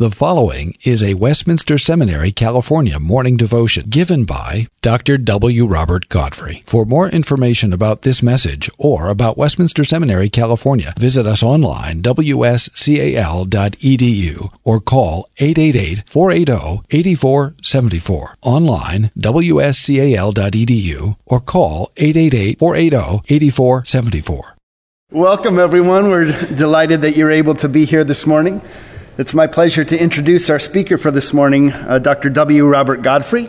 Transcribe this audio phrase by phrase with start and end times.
[0.00, 5.18] The following is a Westminster Seminary, California morning devotion given by Dr.
[5.18, 5.66] W.
[5.66, 6.62] Robert Godfrey.
[6.64, 12.38] For more information about this message or about Westminster Seminary, California, visit us online, wscal.edu,
[14.64, 18.36] or call 888 480 8474.
[18.40, 24.56] Online, wscal.edu, or call 888 480 8474.
[25.12, 26.08] Welcome, everyone.
[26.08, 28.62] We're delighted that you're able to be here this morning.
[29.18, 32.30] It's my pleasure to introduce our speaker for this morning, uh, Dr.
[32.30, 32.64] W.
[32.64, 33.48] Robert Godfrey,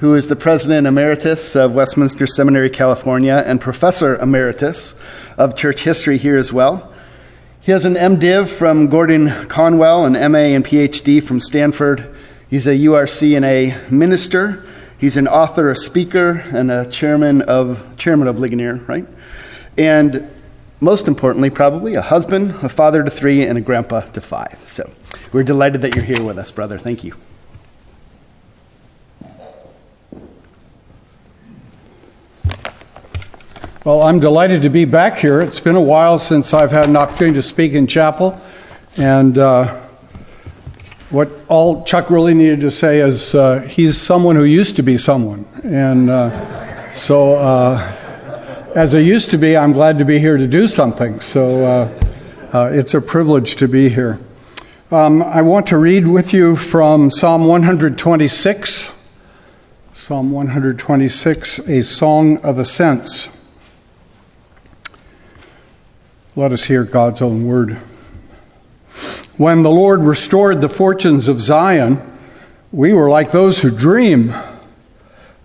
[0.00, 4.94] who is the President Emeritus of Westminster Seminary, California, and Professor Emeritus
[5.38, 6.92] of Church History here as well.
[7.58, 12.14] He has an MDiv from Gordon Conwell, an MA and PhD from Stanford.
[12.50, 14.62] He's a URCNA minister.
[14.98, 19.06] He's an author, a speaker, and a chairman of chairman of Ligonier, right?
[19.78, 20.28] And
[20.80, 24.58] most importantly, probably a husband, a father to three, and a grandpa to five.
[24.66, 24.90] So
[25.32, 26.78] we're delighted that you're here with us, brother.
[26.78, 27.14] Thank you.
[33.84, 35.40] Well, I'm delighted to be back here.
[35.40, 38.38] It's been a while since I've had an opportunity to speak in chapel.
[38.98, 39.80] And uh,
[41.10, 44.98] what all Chuck really needed to say is uh, he's someone who used to be
[44.98, 45.46] someone.
[45.64, 47.97] And uh, so, uh,
[48.74, 51.20] as I used to be, I'm glad to be here to do something.
[51.20, 52.00] So, uh,
[52.52, 54.20] uh, it's a privilege to be here.
[54.90, 58.90] Um, I want to read with you from Psalm 126.
[59.92, 63.28] Psalm 126, a song of ascents.
[66.36, 67.78] Let us hear God's own word.
[69.36, 72.00] When the Lord restored the fortunes of Zion,
[72.70, 74.34] we were like those who dream.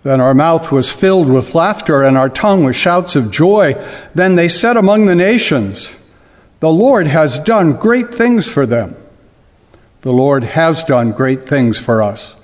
[0.04, 3.72] Then our mouth was filled with laughter and our tongue with shouts of joy.
[4.14, 5.96] Then they said among the nations,
[6.60, 8.96] The Lord has done great things for them.
[10.02, 12.36] The Lord has done great things for us.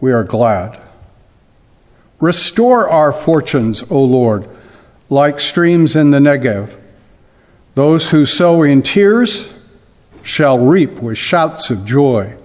[0.00, 0.84] We are glad.
[2.20, 4.48] Restore our fortunes, O Lord,
[5.08, 6.76] like streams in the Negev.
[7.76, 9.48] Those who sow in tears
[10.22, 12.36] shall reap with shouts of joy.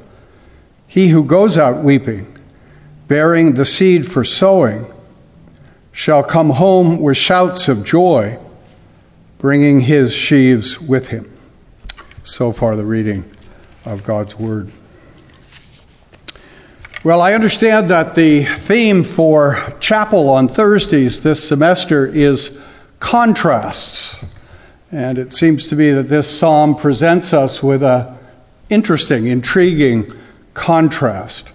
[0.88, 2.32] He who goes out weeping,
[3.07, 4.85] bearing the seed for sowing,
[5.91, 8.39] shall come home with shouts of joy,
[9.37, 11.29] bringing his sheaves with him.
[12.23, 13.25] So far, the reading
[13.85, 14.71] of God's Word.
[17.03, 22.57] Well, I understand that the theme for chapel on Thursdays this semester is
[22.99, 24.23] contrasts.
[24.89, 28.17] And it seems to me that this psalm presents us with a
[28.69, 30.13] interesting, intriguing
[30.53, 31.49] contrast.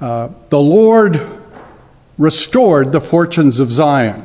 [0.00, 1.20] The Lord
[2.18, 4.24] restored the fortunes of Zion,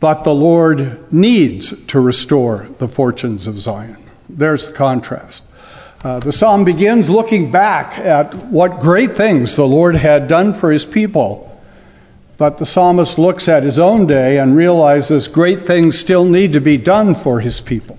[0.00, 3.96] but the Lord needs to restore the fortunes of Zion.
[4.28, 5.44] There's the contrast.
[6.04, 10.72] Uh, the psalm begins looking back at what great things the Lord had done for
[10.72, 11.48] his people.
[12.38, 16.60] But the psalmist looks at his own day and realizes great things still need to
[16.60, 17.98] be done for his people.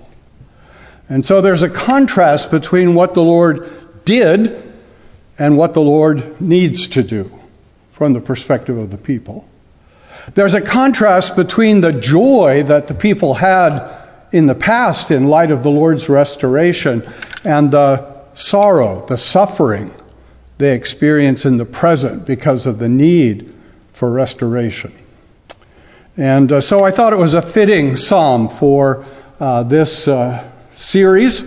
[1.08, 4.73] And so there's a contrast between what the Lord did
[5.38, 7.32] and what the Lord needs to do
[7.90, 9.48] from the perspective of the people.
[10.34, 14.02] There's a contrast between the joy that the people had
[14.32, 17.06] in the past in light of the Lord's restoration
[17.44, 19.94] and the sorrow, the suffering
[20.58, 23.52] they experience in the present because of the need
[23.90, 24.92] for restoration.
[26.16, 29.04] And uh, so I thought it was a fitting psalm for
[29.40, 31.42] uh, this uh, series,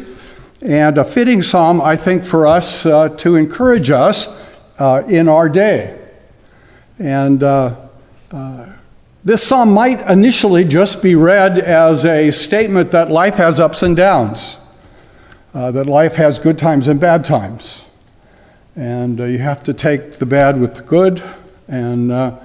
[0.62, 4.28] and a fitting psalm, I think, for us uh, to encourage us
[4.80, 6.00] uh, in our day.
[7.00, 7.76] And uh,
[9.24, 13.96] this psalm might initially just be read as a statement that life has ups and
[13.96, 14.58] downs
[15.58, 17.86] uh, that life has good times and bad times.
[18.76, 21.24] And uh, you have to take the bad with the good,
[21.68, 22.38] and uh,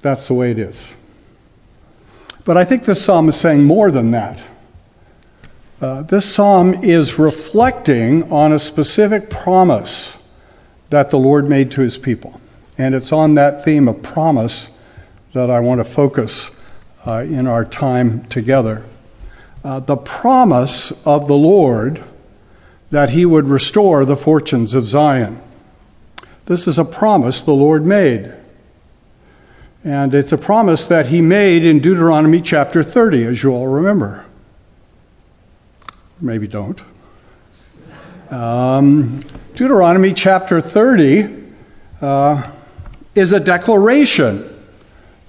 [0.00, 0.90] that's the way it is.
[2.46, 4.42] But I think this psalm is saying more than that.
[5.84, 10.16] Uh, this psalm is reflecting on a specific promise
[10.88, 12.40] that the Lord made to his people.
[12.78, 14.70] And it's on that theme of promise
[15.34, 16.50] that I want to focus
[17.06, 18.82] uh, in our time together.
[19.62, 22.02] Uh, the promise of the Lord
[22.90, 25.38] that he would restore the fortunes of Zion.
[26.46, 28.32] This is a promise the Lord made.
[29.84, 34.24] And it's a promise that he made in Deuteronomy chapter 30, as you all remember.
[36.24, 36.82] Maybe don't.
[38.30, 39.20] Um,
[39.54, 41.28] Deuteronomy chapter 30
[42.00, 42.50] uh,
[43.14, 44.50] is a declaration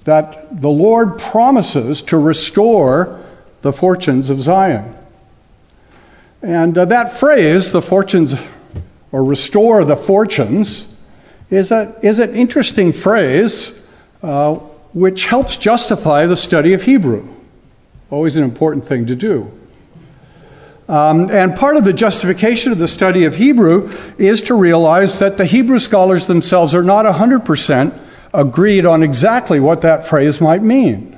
[0.04, 3.22] that the Lord promises to restore
[3.60, 4.96] the fortunes of Zion.
[6.40, 8.34] And uh, that phrase, the fortunes
[9.12, 10.88] or restore the fortunes
[11.50, 13.78] is, a, is an interesting phrase
[14.22, 14.54] uh,
[14.94, 17.28] which helps justify the study of Hebrew.
[18.08, 19.52] Always an important thing to do.
[20.88, 25.36] Um, and part of the justification of the study of Hebrew is to realize that
[25.36, 28.00] the Hebrew scholars themselves are not 100%
[28.32, 31.12] agreed on exactly what that phrase might mean.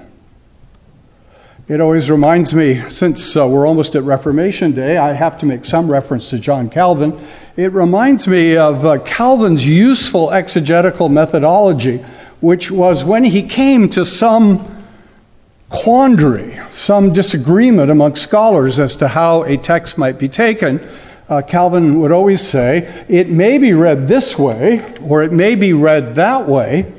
[1.69, 5.67] It always reminds me, since uh, we're almost at Reformation Day, I have to make
[5.67, 7.21] some reference to John Calvin.
[7.57, 11.99] It reminds me of uh, Calvin's useful exegetical methodology,
[12.41, 14.78] which was when he came to some
[15.69, 20.81] quandary, some disagreement among scholars as to how a text might be taken,
[21.29, 25.73] uh, Calvin would always say, it may be read this way or it may be
[25.73, 26.93] read that way,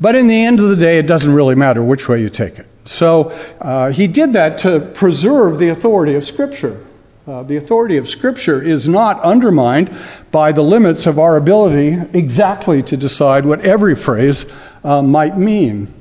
[0.00, 2.58] but in the end of the day, it doesn't really matter which way you take
[2.58, 2.66] it.
[2.84, 3.30] So
[3.60, 6.84] uh, he did that to preserve the authority of Scripture.
[7.26, 9.96] Uh, the authority of Scripture is not undermined
[10.30, 14.46] by the limits of our ability exactly to decide what every phrase
[14.84, 15.92] uh, might mean.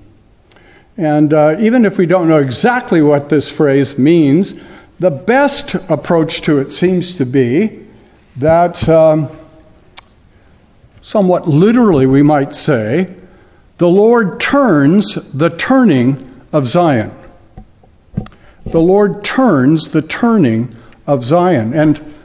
[0.97, 4.55] And uh, even if we don't know exactly what this phrase means,
[4.99, 7.85] the best approach to it seems to be
[8.37, 9.29] that, um,
[11.05, 13.13] somewhat literally, we might say,
[13.77, 17.11] the Lord turns the turning of Zion.
[18.65, 20.73] The Lord turns the turning
[21.05, 21.73] of Zion.
[21.73, 22.15] And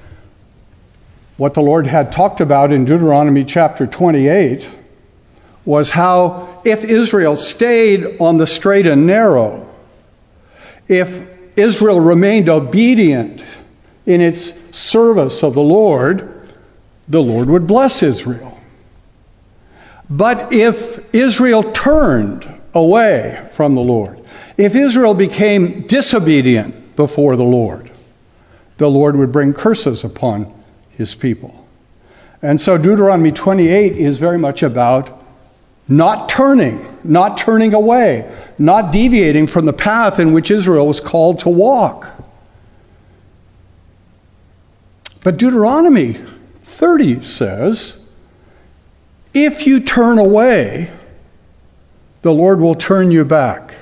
[1.37, 4.69] what the Lord had talked about in Deuteronomy chapter 28
[5.67, 9.69] was how if Israel stayed on the straight and narrow,
[10.89, 11.27] if
[11.57, 13.45] Israel remained obedient
[14.07, 16.49] in its service of the Lord,
[17.09, 18.59] the Lord would bless Israel.
[20.09, 24.21] But if Israel turned away from the Lord,
[24.57, 27.91] if Israel became disobedient before the Lord,
[28.79, 30.53] the Lord would bring curses upon
[30.91, 31.67] his people.
[32.43, 35.20] And so Deuteronomy 28 is very much about
[35.91, 41.41] not turning, not turning away, not deviating from the path in which Israel was called
[41.41, 42.09] to walk.
[45.25, 46.13] But Deuteronomy
[46.63, 47.99] 30 says,
[49.35, 50.91] if you turn away,
[52.23, 53.75] the Lord will turn you back.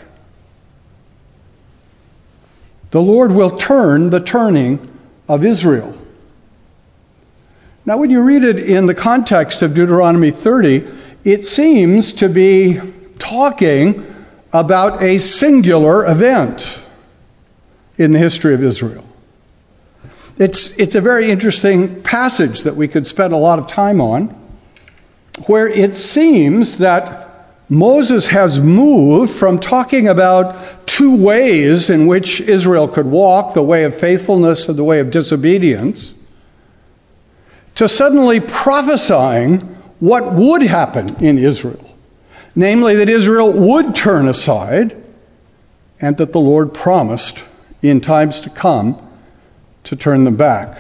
[2.90, 5.94] The Lord will turn the turning of Israel.
[7.84, 10.90] Now, when you read it in the context of Deuteronomy 30,
[11.28, 12.80] it seems to be
[13.19, 14.02] talking
[14.50, 16.82] about a singular event
[17.98, 19.04] in the history of Israel.
[20.38, 24.28] It's, it's a very interesting passage that we could spend a lot of time on,
[25.46, 27.28] where it seems that
[27.69, 33.84] Moses has moved from talking about two ways in which Israel could walk the way
[33.84, 36.14] of faithfulness and the way of disobedience
[37.75, 41.89] to suddenly prophesying what would happen in Israel
[42.59, 45.00] namely, that Israel would turn aside
[46.00, 47.45] and that the Lord promised
[47.83, 49.00] in times to come
[49.85, 50.77] to turn them back.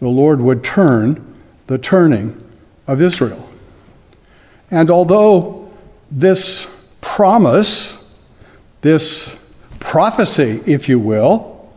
[0.00, 1.34] The Lord would turn
[1.66, 2.42] the turning
[2.86, 3.46] of Israel.
[4.70, 5.70] And although
[6.10, 6.66] this
[7.02, 7.98] promise,
[8.80, 9.36] this
[9.78, 11.70] prophecy, if you will,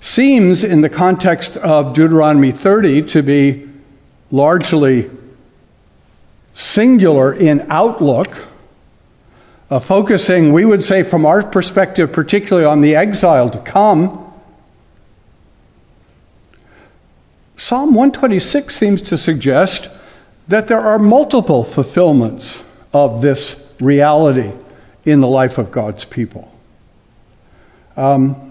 [0.00, 3.68] seems in the context of Deuteronomy 30 to be
[4.32, 5.08] largely
[6.52, 8.46] singular in outlook,
[9.70, 14.26] uh, focusing, we would say, from our perspective, particularly on the exile to come.
[17.56, 19.90] Psalm 126 seems to suggest
[20.48, 24.52] that there are multiple fulfillments of this reality
[25.04, 26.52] in the life of God's people.
[27.96, 28.50] Um,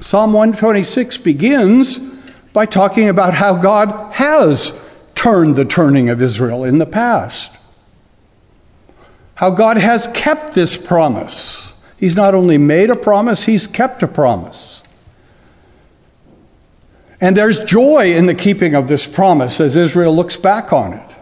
[0.00, 1.98] Psalm 126 begins
[2.52, 4.78] by talking about how God has
[5.22, 7.56] turned the turning of Israel in the past.
[9.36, 11.72] How God has kept this promise.
[11.96, 14.82] He's not only made a promise, He's kept a promise.
[17.20, 21.14] And there's joy in the keeping of this promise as Israel looks back on it.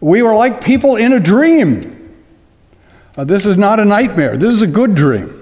[0.00, 2.12] We were like people in a dream.
[3.16, 5.40] Uh, this is not a nightmare, this is a good dream.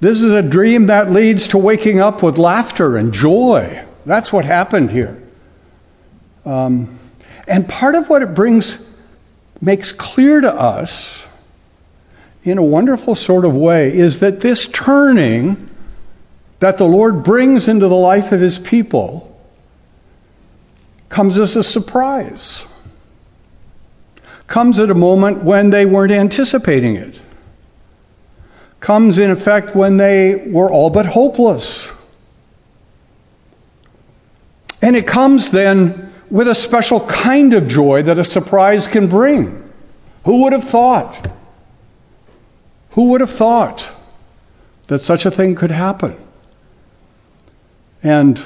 [0.00, 3.84] This is a dream that leads to waking up with laughter and joy.
[4.04, 5.22] That's what happened here.
[6.46, 6.98] Um,
[7.48, 8.78] and part of what it brings,
[9.60, 11.26] makes clear to us
[12.44, 15.68] in a wonderful sort of way is that this turning
[16.60, 19.36] that the Lord brings into the life of his people
[21.08, 22.64] comes as a surprise,
[24.46, 27.20] comes at a moment when they weren't anticipating it,
[28.80, 31.90] comes in effect when they were all but hopeless.
[34.80, 39.62] And it comes then with a special kind of joy that a surprise can bring.
[40.24, 41.30] Who would have thought?
[42.90, 43.92] Who would have thought
[44.86, 46.16] that such a thing could happen?
[48.02, 48.42] And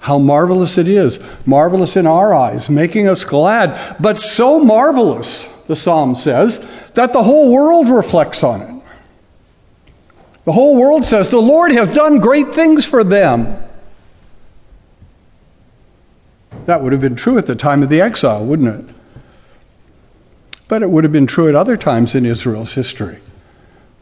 [0.00, 1.18] how marvelous it is.
[1.46, 6.58] Marvelous in our eyes, making us glad, but so marvelous, the psalm says,
[6.92, 8.74] that the whole world reflects on it.
[10.44, 13.62] The whole world says, The Lord has done great things for them.
[16.66, 18.94] That would have been true at the time of the exile, wouldn't it?
[20.66, 23.18] But it would have been true at other times in Israel's history,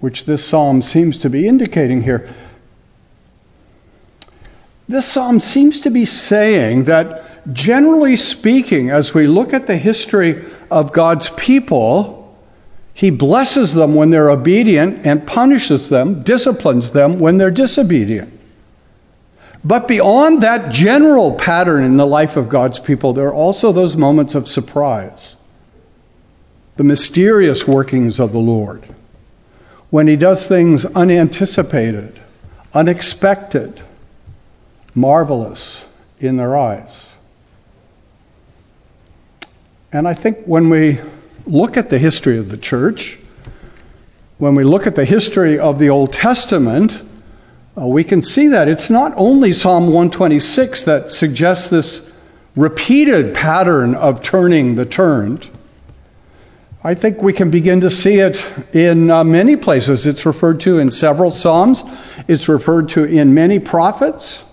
[0.01, 2.29] which this psalm seems to be indicating here.
[4.89, 10.45] This psalm seems to be saying that, generally speaking, as we look at the history
[10.71, 12.37] of God's people,
[12.95, 18.39] he blesses them when they're obedient and punishes them, disciplines them when they're disobedient.
[19.65, 23.97] But beyond that general pattern in the life of God's people, there are also those
[23.97, 25.37] moments of surprise,
[26.77, 28.87] the mysterious workings of the Lord,
[29.91, 32.19] when He does things unanticipated,
[32.75, 33.81] unexpected,
[34.95, 35.85] marvelous
[36.19, 37.15] in their eyes.
[39.93, 41.01] And I think when we
[41.47, 43.19] look at the history of the church,
[44.39, 47.03] when we look at the history of the Old Testament,
[47.77, 52.11] uh, we can see that it's not only Psalm 126 that suggests this
[52.55, 55.49] repeated pattern of turning the turned.
[56.85, 60.07] I think we can begin to see it in uh, many places.
[60.07, 61.83] It's referred to in several Psalms,
[62.29, 64.45] it's referred to in many prophets.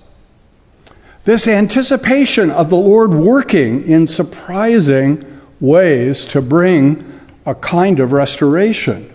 [1.26, 9.14] This anticipation of the Lord working in surprising ways to bring a kind of restoration.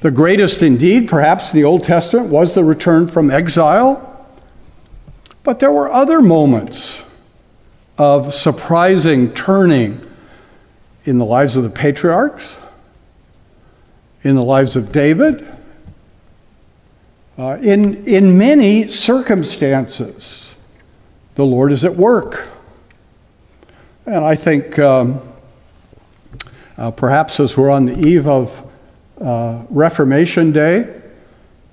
[0.00, 4.06] The greatest, indeed, perhaps, the Old Testament was the return from exile.
[5.42, 7.02] But there were other moments
[7.98, 10.00] of surprising turning
[11.04, 12.56] in the lives of the patriarchs,
[14.22, 15.46] in the lives of David,
[17.36, 20.54] uh, in, in many circumstances.
[21.34, 22.48] The Lord is at work.
[24.06, 25.20] And I think um,
[26.78, 28.69] uh, perhaps as we're on the eve of
[29.20, 31.00] uh, Reformation Day,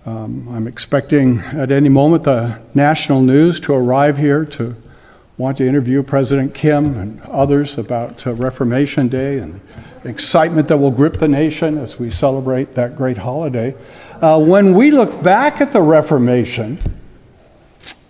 [0.06, 4.76] um, I'm expecting at any moment the national news to arrive here to
[5.38, 9.62] want to interview President Kim and others about uh, Reformation Day and
[10.04, 13.76] excitement that will grip the nation as we celebrate that great holiday.
[14.22, 16.80] Uh, when we look back at the Reformation,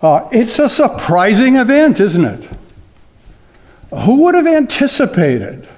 [0.00, 2.50] uh, it's a surprising event, isn't it?
[4.04, 5.68] Who would have anticipated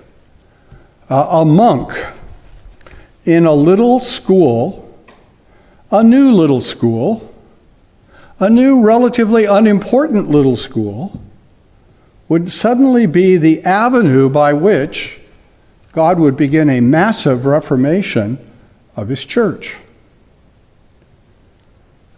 [1.09, 1.93] uh, a monk
[3.25, 4.87] in a little school,
[5.91, 7.27] a new little school,
[8.39, 11.21] a new, relatively unimportant little school,
[12.29, 15.21] would suddenly be the avenue by which
[15.93, 18.39] God would begin a massive reformation
[18.97, 19.77] of his church.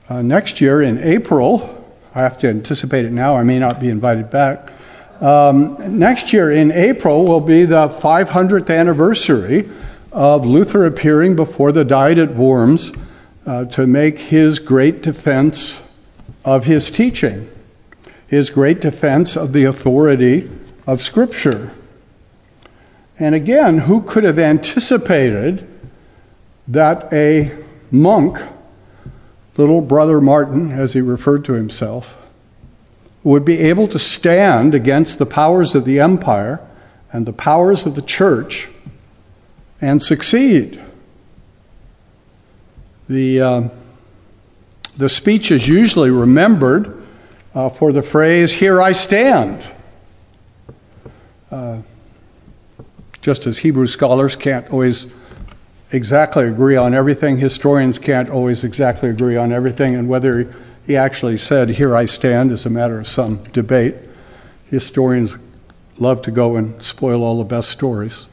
[0.09, 1.83] Uh, next year in April,
[2.15, 4.73] I have to anticipate it now, I may not be invited back.
[5.21, 9.71] Um, next year in April will be the 500th anniversary
[10.13, 12.93] of Luther appearing before the Diet at Worms
[13.47, 15.81] uh, to make his great defense
[16.45, 17.51] of his teaching,
[18.27, 20.51] his great defense of the authority
[20.87, 21.73] of Scripture.
[23.19, 25.69] And again, who could have anticipated
[26.69, 27.57] that a
[27.91, 28.39] monk,
[29.57, 32.19] little brother Martin, as he referred to himself,
[33.23, 36.61] would be able to stand against the powers of the empire
[37.13, 38.69] and the powers of the church
[39.83, 40.81] and succeed.
[43.09, 43.69] The, uh,
[44.97, 47.03] the speech is usually remembered
[47.55, 49.63] uh, for the phrase, Here I stand.
[51.51, 51.83] Uh,
[53.21, 55.07] just as Hebrew scholars can't always
[55.91, 60.55] exactly agree on everything, historians can't always exactly agree on everything, and whether
[60.87, 63.97] he actually said, Here I stand, is a matter of some debate.
[64.67, 65.37] Historians
[65.99, 68.27] love to go and spoil all the best stories.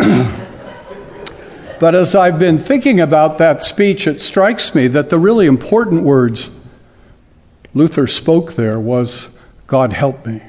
[1.80, 6.02] but as I've been thinking about that speech, it strikes me that the really important
[6.02, 6.50] words
[7.74, 9.28] Luther spoke there was,
[9.66, 10.42] God help me.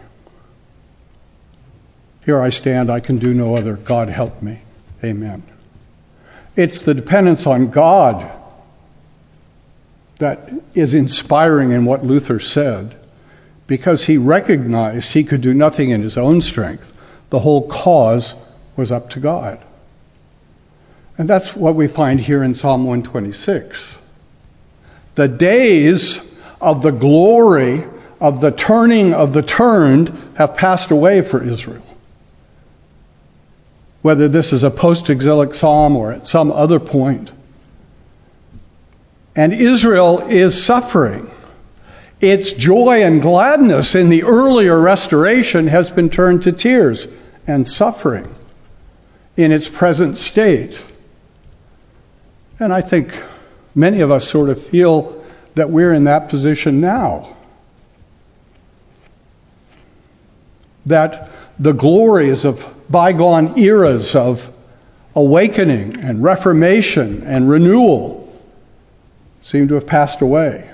[2.25, 3.77] Here I stand, I can do no other.
[3.77, 4.61] God help me.
[5.03, 5.43] Amen.
[6.55, 8.29] It's the dependence on God
[10.19, 12.95] that is inspiring in what Luther said
[13.65, 16.93] because he recognized he could do nothing in his own strength.
[17.29, 18.35] The whole cause
[18.75, 19.63] was up to God.
[21.17, 23.97] And that's what we find here in Psalm 126.
[25.15, 27.83] The days of the glory
[28.19, 31.83] of the turning of the turned have passed away for Israel.
[34.01, 37.31] Whether this is a post exilic psalm or at some other point.
[39.35, 41.29] And Israel is suffering.
[42.19, 47.07] Its joy and gladness in the earlier restoration has been turned to tears
[47.47, 48.27] and suffering
[49.37, 50.83] in its present state.
[52.59, 53.13] And I think
[53.73, 55.23] many of us sort of feel
[55.55, 57.35] that we're in that position now.
[60.85, 64.49] That the glories of bygone eras of
[65.15, 68.21] awakening and reformation and renewal
[69.41, 70.69] seem to have passed away.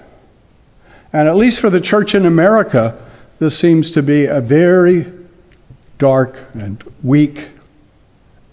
[1.13, 2.97] And at least for the church in America,
[3.39, 5.11] this seems to be a very
[5.97, 7.49] dark and weak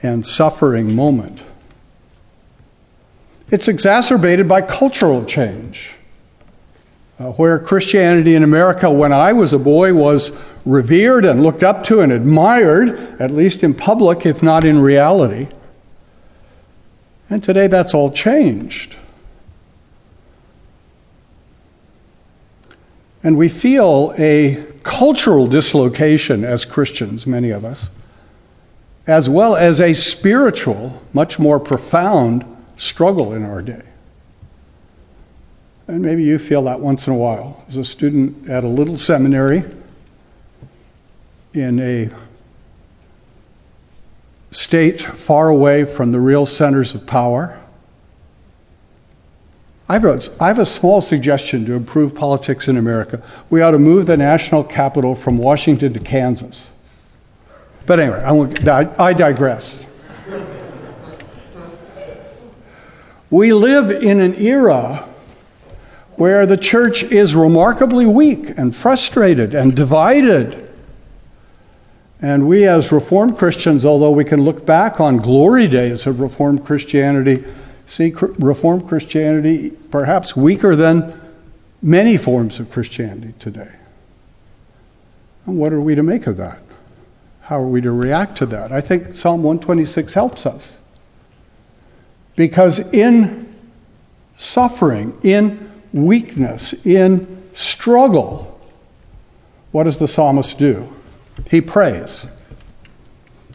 [0.04, 1.42] and suffering moment.
[3.50, 5.94] It's exacerbated by cultural change.
[7.18, 10.32] Uh, where Christianity in America, when I was a boy, was
[10.64, 15.46] revered and looked up to and admired, at least in public, if not in reality.
[17.30, 18.96] And today that's all changed.
[23.22, 27.88] And we feel a cultural dislocation as Christians, many of us,
[29.06, 32.44] as well as a spiritual, much more profound
[32.76, 33.82] struggle in our day.
[35.86, 37.62] And maybe you feel that once in a while.
[37.68, 39.64] As a student at a little seminary
[41.52, 42.08] in a
[44.50, 47.60] state far away from the real centers of power,
[49.86, 53.22] I wrote, I have a small suggestion to improve politics in America.
[53.50, 56.68] We ought to move the national capital from Washington to Kansas.
[57.86, 59.86] But anyway, I, won't, I digress.
[63.30, 65.08] we live in an era
[66.16, 70.60] where the church is remarkably weak and frustrated and divided.
[72.22, 76.64] And we, as Reformed Christians, although we can look back on glory days of Reformed
[76.64, 77.44] Christianity,
[77.86, 81.20] see Reformed Christianity perhaps weaker than
[81.82, 83.72] many forms of Christianity today.
[85.44, 86.63] And what are we to make of that?
[87.44, 88.72] How are we to react to that?
[88.72, 90.78] I think Psalm 126 helps us.
[92.36, 93.54] Because in
[94.34, 98.58] suffering, in weakness, in struggle,
[99.72, 100.90] what does the psalmist do?
[101.50, 102.26] He prays.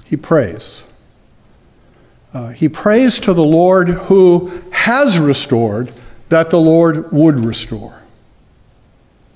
[0.06, 0.84] He prays.
[2.32, 5.91] Uh, he prays to the Lord who has restored
[6.30, 8.04] that the Lord would restore.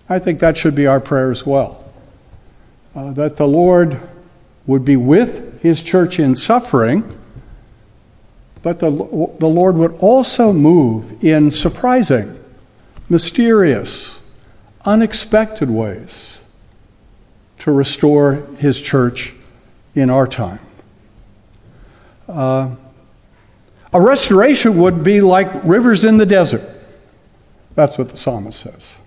[0.07, 1.91] I think that should be our prayer as well.
[2.93, 3.99] Uh, that the Lord
[4.65, 7.03] would be with his church in suffering,
[8.61, 12.39] but the, the Lord would also move in surprising,
[13.09, 14.19] mysterious,
[14.85, 16.37] unexpected ways
[17.59, 19.33] to restore his church
[19.95, 20.59] in our time.
[22.27, 22.75] Uh,
[23.93, 26.67] a restoration would be like rivers in the desert.
[27.75, 28.97] That's what the psalmist says.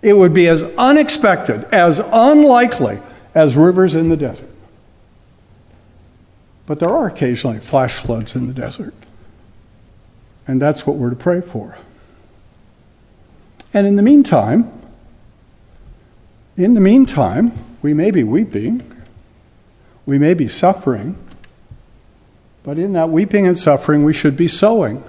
[0.00, 3.00] It would be as unexpected, as unlikely
[3.34, 4.48] as rivers in the desert.
[6.72, 8.94] But there are occasionally flash floods in the desert.
[10.46, 11.76] And that's what we're to pray for.
[13.74, 14.72] And in the meantime,
[16.56, 18.90] in the meantime, we may be weeping,
[20.06, 21.18] we may be suffering,
[22.62, 25.04] but in that weeping and suffering, we should be sowing.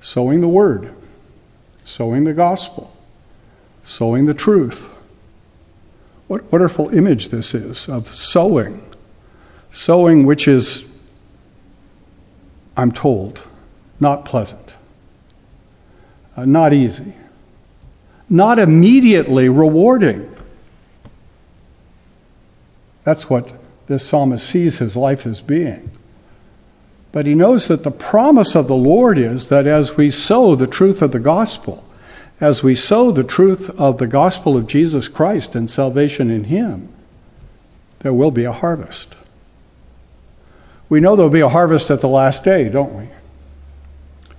[0.00, 0.94] Sowing the word,
[1.84, 2.96] sowing the gospel,
[3.84, 4.90] sowing the truth.
[6.26, 8.82] What wonderful image this is of sowing.
[9.70, 10.84] Sowing, which is,
[12.76, 13.46] I'm told,
[13.98, 14.74] not pleasant,
[16.36, 17.14] uh, not easy,
[18.28, 20.34] not immediately rewarding.
[23.04, 23.52] That's what
[23.86, 25.90] this psalmist sees his life as being.
[27.12, 30.66] But he knows that the promise of the Lord is that as we sow the
[30.66, 31.84] truth of the gospel,
[32.40, 36.88] as we sow the truth of the gospel of Jesus Christ and salvation in Him,
[38.00, 39.14] there will be a harvest.
[40.90, 43.08] We know there'll be a harvest at the last day, don't we?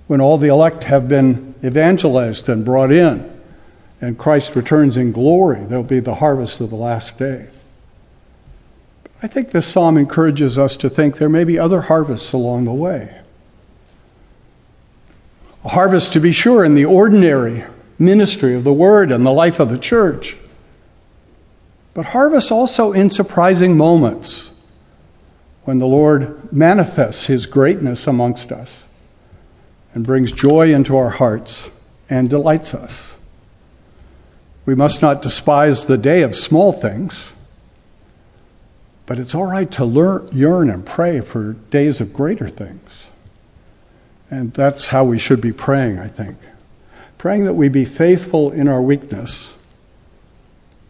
[0.06, 3.28] When all the elect have been evangelized and brought in,
[4.02, 7.48] and Christ returns in glory, there'll be the harvest of the last day.
[9.22, 12.72] I think this psalm encourages us to think there may be other harvests along the
[12.72, 13.18] way.
[15.64, 17.64] A harvest, to be sure, in the ordinary
[17.98, 20.36] ministry of the Word and the life of the church,
[21.94, 24.51] but harvests also in surprising moments
[25.64, 28.84] when the Lord manifests His greatness amongst us
[29.94, 31.70] and brings joy into our hearts
[32.08, 33.14] and delights us.
[34.66, 37.32] We must not despise the day of small things,
[39.06, 43.08] but it's all right to learn, yearn and pray for days of greater things.
[44.30, 46.38] And that's how we should be praying, I think.
[47.18, 49.52] Praying that we be faithful in our weakness,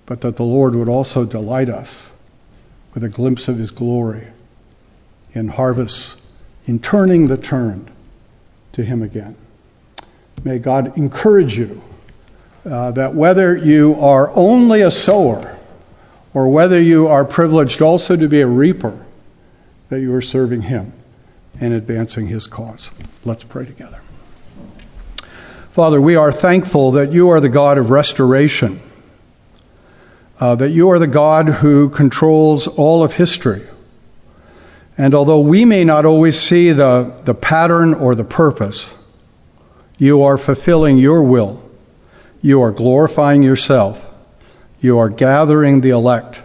[0.07, 2.09] but that the Lord would also delight us
[2.95, 4.29] with a glimpse of his glory
[5.35, 6.17] in harvests,
[6.67, 7.91] in turning the turned
[8.73, 9.37] to him again.
[10.45, 11.83] May God encourage you
[12.65, 15.59] uh, that whether you are only a sower
[16.35, 19.05] or whether you are privileged also to be a reaper,
[19.89, 20.93] that you are serving him
[21.61, 22.91] and advancing his cause.
[23.25, 24.01] Let's pray together.
[25.71, 28.81] Father, we are thankful that you are the God of restoration,
[30.41, 33.67] uh, that you are the God who controls all of history.
[34.99, 38.91] And although we may not always see the, the pattern or the purpose,
[39.99, 41.63] you are fulfilling your will.
[42.43, 44.13] You are glorifying yourself.
[44.81, 46.43] You are gathering the elect.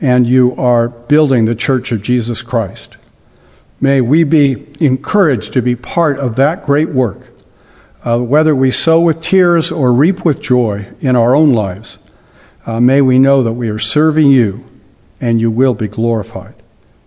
[0.00, 2.96] And you are building the church of Jesus Christ.
[3.80, 7.28] May we be encouraged to be part of that great work,
[8.04, 11.98] uh, whether we sow with tears or reap with joy in our own lives.
[12.66, 14.64] Uh, may we know that we are serving you
[15.20, 16.59] and you will be glorified.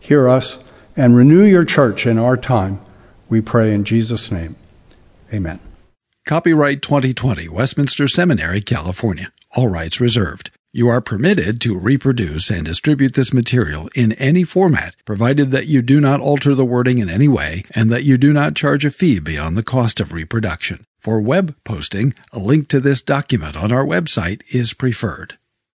[0.04, 0.58] Hear us
[0.98, 2.82] and renew your church in our time.
[3.30, 4.58] We pray in Jesus' name.
[5.34, 5.62] Amen.
[6.28, 9.32] Copyright 2020, Westminster Seminary, California.
[9.56, 10.52] All rights reserved.
[10.74, 15.82] You are permitted to reproduce and distribute this material in any format, provided that you
[15.82, 18.90] do not alter the wording in any way and that you do not charge a
[18.90, 20.84] fee beyond the cost of reproduction.
[21.00, 25.38] For web posting, a link to this document on our website is preferred.